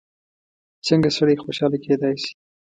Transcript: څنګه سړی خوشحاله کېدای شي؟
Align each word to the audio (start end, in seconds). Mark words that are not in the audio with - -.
څنګه 0.87 1.09
سړی 1.17 1.35
خوشحاله 1.43 1.77
کېدای 1.85 2.15
شي؟ 2.23 2.31